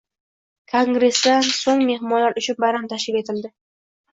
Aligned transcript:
Kongresdan 0.71 1.45
so‘ng 1.57 1.85
mehmonlar 1.91 2.41
uchun 2.43 2.59
bayram 2.65 2.91
tashkil 2.95 3.21
etildi. 3.25 3.53